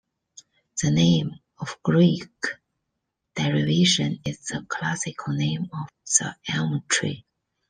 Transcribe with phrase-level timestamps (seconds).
[0.81, 2.27] The name, of Greek
[3.35, 7.23] derivation, is the classical name of the elm tree.